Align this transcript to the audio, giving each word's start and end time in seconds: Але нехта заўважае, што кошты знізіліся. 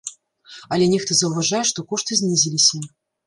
Але 0.77 0.85
нехта 0.93 1.17
заўважае, 1.19 1.61
што 1.71 1.85
кошты 1.91 2.19
знізіліся. 2.23 2.81